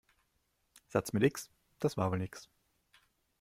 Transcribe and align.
Satz 0.87 1.13
mit 1.13 1.21
X, 1.21 1.51
das 1.77 1.95
war 1.95 2.09
wohl 2.09 2.17
nix. 2.17 2.49